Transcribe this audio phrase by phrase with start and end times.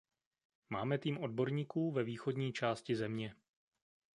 [0.69, 3.35] Máme tým odborníků ve východní části země.